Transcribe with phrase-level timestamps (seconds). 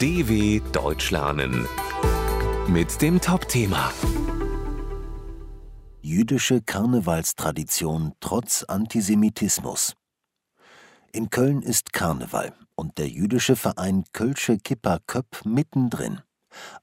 [0.00, 1.68] DW Deutsch lernen
[2.68, 3.92] mit dem Top-Thema
[6.00, 9.94] Jüdische Karnevalstradition trotz Antisemitismus.
[11.12, 16.22] In Köln ist Karneval und der jüdische Verein Kölsche Kippa Köpp mittendrin.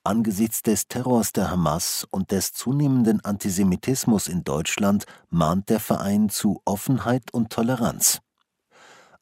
[0.04, 6.62] Angesichts des Terrors der Hamas und des zunehmenden Antisemitismus in Deutschland mahnt der Verein zu
[6.66, 8.22] Offenheit und Toleranz.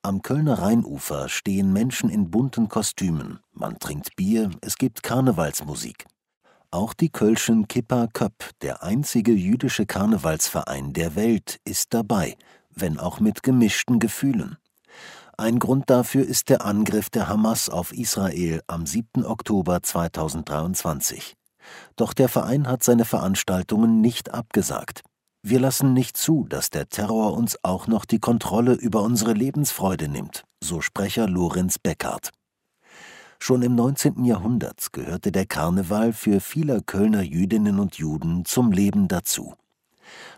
[0.05, 6.05] Am Kölner Rheinufer stehen Menschen in bunten Kostümen, man trinkt Bier, es gibt Karnevalsmusik.
[6.70, 12.38] Auch die Kölschen Kippa Köpp, der einzige jüdische Karnevalsverein der Welt, ist dabei,
[12.70, 14.57] wenn auch mit gemischten Gefühlen.
[15.38, 19.25] Ein Grund dafür ist der Angriff der Hamas auf Israel am 7.
[19.25, 21.33] Oktober 2023.
[21.95, 25.02] Doch der Verein hat seine Veranstaltungen nicht abgesagt.
[25.48, 30.08] Wir lassen nicht zu, dass der Terror uns auch noch die Kontrolle über unsere Lebensfreude
[30.08, 32.31] nimmt, so Sprecher Lorenz Beckhardt.
[33.38, 34.26] Schon im 19.
[34.26, 39.53] Jahrhundert gehörte der Karneval für viele Kölner Jüdinnen und Juden zum Leben dazu.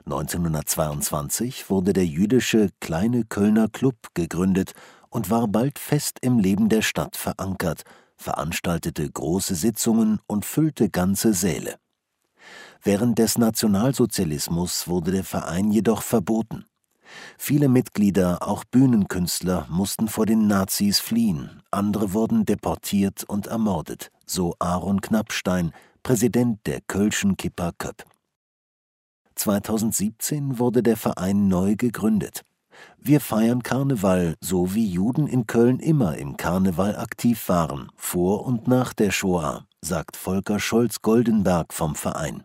[0.03, 4.73] 1922 wurde der jüdische Kleine Kölner Club gegründet
[5.09, 7.83] und war bald fest im Leben der Stadt verankert,
[8.17, 11.75] veranstaltete große Sitzungen und füllte ganze Säle.
[12.83, 16.65] Während des Nationalsozialismus wurde der Verein jedoch verboten.
[17.37, 24.55] Viele Mitglieder, auch Bühnenkünstler, mussten vor den Nazis fliehen, andere wurden deportiert und ermordet, so
[24.59, 25.71] Aaron Knappstein,
[26.03, 28.03] Präsident der Kölschen Kippa Köpp.
[29.35, 32.43] 2017 wurde der Verein neu gegründet.
[32.97, 38.67] Wir feiern Karneval, so wie Juden in Köln immer im Karneval aktiv waren, vor und
[38.67, 42.43] nach der Shoah, sagt Volker Scholz-Goldenberg vom Verein.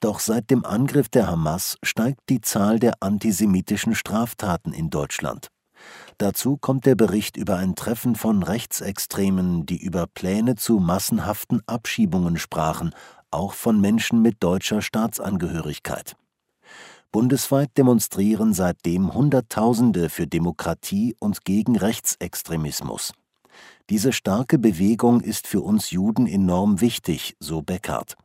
[0.00, 5.48] Doch seit dem Angriff der Hamas steigt die Zahl der antisemitischen Straftaten in Deutschland.
[6.18, 12.38] Dazu kommt der Bericht über ein Treffen von Rechtsextremen, die über Pläne zu massenhaften Abschiebungen
[12.38, 12.94] sprachen,
[13.30, 16.16] auch von Menschen mit deutscher Staatsangehörigkeit.
[17.12, 23.12] Bundesweit demonstrieren seitdem Hunderttausende für Demokratie und gegen Rechtsextremismus.
[23.88, 28.16] Diese starke Bewegung ist für uns Juden enorm wichtig, so Beckhardt.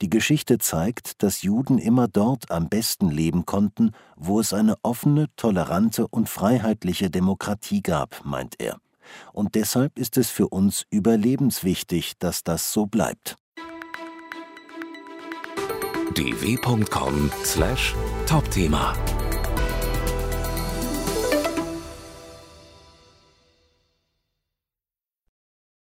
[0.00, 5.26] Die Geschichte zeigt, dass Juden immer dort am besten leben konnten, wo es eine offene,
[5.36, 8.78] tolerante und freiheitliche Demokratie gab, meint er.
[9.32, 13.36] Und deshalb ist es für uns überlebenswichtig, dass das so bleibt.
[16.14, 18.94] dw.com/topthema